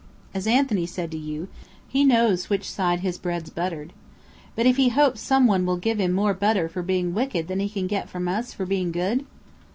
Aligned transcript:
"As 0.33 0.47
Anthony 0.47 0.87
said 0.87 1.11
to 1.11 1.17
you, 1.19 1.47
he 1.87 2.03
knows 2.03 2.49
which 2.49 2.67
side 2.67 3.01
his 3.01 3.19
bread's 3.19 3.51
buttered." 3.51 3.93
"But 4.55 4.65
if 4.65 4.77
he 4.77 4.89
hopes 4.89 5.21
some 5.21 5.45
one 5.45 5.63
will 5.63 5.77
give 5.77 5.99
him 5.99 6.11
more 6.11 6.33
butter 6.33 6.67
for 6.67 6.81
being 6.81 7.13
wicked 7.13 7.47
than 7.47 7.59
he 7.59 7.69
can 7.69 7.85
get 7.85 8.09
from 8.09 8.27
us 8.27 8.51
for 8.51 8.65
being 8.65 8.91
good?" 8.91 9.27